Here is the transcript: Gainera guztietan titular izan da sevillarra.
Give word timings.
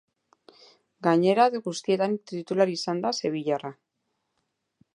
Gainera 1.07 1.43
guztietan 1.67 2.15
titular 2.31 2.71
izan 2.79 3.05
da 3.07 3.13
sevillarra. 3.19 3.73